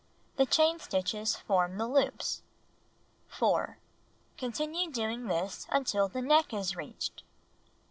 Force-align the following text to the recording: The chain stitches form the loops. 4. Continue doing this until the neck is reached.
The 0.37 0.47
chain 0.47 0.79
stitches 0.79 1.35
form 1.35 1.77
the 1.77 1.87
loops. 1.87 2.41
4. 3.27 3.77
Continue 4.35 4.89
doing 4.89 5.27
this 5.27 5.67
until 5.69 6.07
the 6.07 6.23
neck 6.23 6.51
is 6.55 6.75
reached. 6.75 7.21